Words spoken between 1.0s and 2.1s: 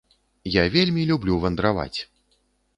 люблю вандраваць!